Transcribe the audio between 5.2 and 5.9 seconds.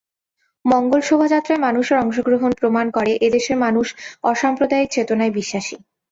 বিশ্বাসী।